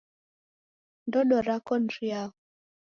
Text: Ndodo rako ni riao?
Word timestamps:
Ndodo 1.07 1.37
rako 1.47 1.73
ni 1.79 1.89
riao? 1.97 2.29